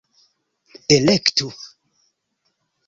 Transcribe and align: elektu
elektu 0.95 1.49